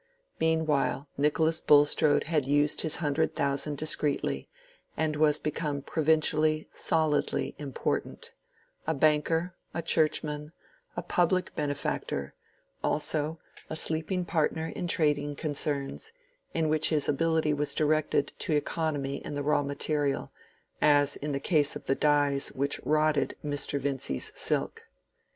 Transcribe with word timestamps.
Meanwhile 0.39 1.07
Nicholas 1.15 1.61
Bulstrode 1.61 2.23
had 2.23 2.45
used 2.47 2.81
his 2.81 2.95
hundred 2.95 3.35
thousand 3.35 3.77
discreetly, 3.77 4.49
and 4.97 5.15
was 5.15 5.37
become 5.37 5.83
provincially, 5.83 6.67
solidly 6.73 7.53
important—a 7.59 8.95
banker, 8.95 9.53
a 9.75 9.83
Churchman, 9.83 10.53
a 10.97 11.03
public 11.03 11.53
benefactor; 11.53 12.33
also 12.83 13.37
a 13.69 13.75
sleeping 13.75 14.25
partner 14.25 14.73
in 14.75 14.87
trading 14.87 15.35
concerns, 15.35 16.13
in 16.51 16.67
which 16.67 16.89
his 16.89 17.07
ability 17.07 17.53
was 17.53 17.75
directed 17.75 18.33
to 18.39 18.53
economy 18.55 19.17
in 19.17 19.35
the 19.35 19.43
raw 19.43 19.61
material, 19.61 20.31
as 20.81 21.15
in 21.15 21.31
the 21.31 21.39
case 21.39 21.75
of 21.75 21.85
the 21.85 21.93
dyes 21.93 22.51
which 22.53 22.79
rotted 22.83 23.35
Mr. 23.45 23.79
Vincy's 23.79 24.31
silk. 24.33 24.87